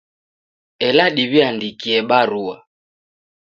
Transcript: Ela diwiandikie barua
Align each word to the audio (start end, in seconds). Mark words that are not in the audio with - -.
Ela 0.87 1.05
diwiandikie 1.15 1.95
barua 2.09 2.55